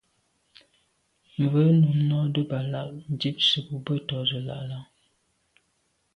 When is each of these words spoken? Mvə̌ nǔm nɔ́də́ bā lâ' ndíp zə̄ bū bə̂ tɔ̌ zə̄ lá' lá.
Mvə̌ 1.41 1.63
nǔm 1.79 1.97
nɔ́də́ 2.09 2.43
bā 2.49 2.59
lâ' 2.71 2.91
ndíp 3.13 3.37
zə̄ 3.47 3.59
bū 3.67 3.75
bə̂ 3.85 3.95
tɔ̌ 4.07 4.19
zə̄ 4.29 4.41
lá' 4.47 4.65
lá. 4.69 4.79